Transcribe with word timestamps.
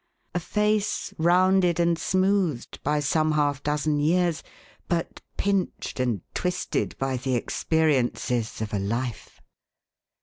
A 0.33 0.39
face 0.39 1.13
rounded 1.19 1.79
and 1.79 1.95
smoothed 1.95 2.81
by 2.81 2.99
some 2.99 3.33
half 3.33 3.61
dozen 3.61 3.99
years, 3.99 4.41
but 4.89 5.21
pinched 5.37 5.99
and' 5.99 6.21
twisted 6.33 6.97
by 6.97 7.17
the 7.17 7.35
ex 7.35 7.63
periences 7.63 8.61
of 8.61 8.73
a 8.73 8.79
life. 8.79 9.43